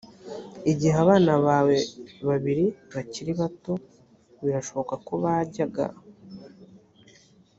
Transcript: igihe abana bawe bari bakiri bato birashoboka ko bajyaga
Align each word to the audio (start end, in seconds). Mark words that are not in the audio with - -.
igihe 0.71 0.95
abana 1.03 1.33
bawe 1.45 1.77
bari 2.27 2.57
bakiri 2.93 3.31
bato 3.41 3.73
birashoboka 4.43 4.95
ko 5.05 5.13
bajyaga 5.23 5.85